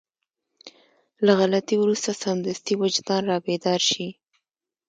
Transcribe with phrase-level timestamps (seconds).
[1.25, 4.07] له غلطي وروسته سمدستي وجدان رابيدار شي.